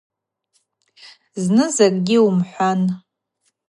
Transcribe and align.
Зны 1.43 1.65
закӏгьи 1.75 2.17
уымхӏван. 2.25 2.81